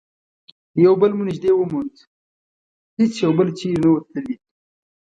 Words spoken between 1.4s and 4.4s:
وموند، هیڅ یو بل چیري نه وو تللي.